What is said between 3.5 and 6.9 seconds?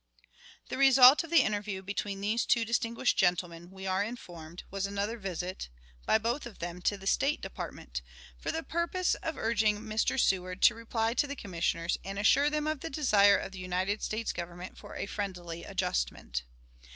we are informed, was another visit, by both of them,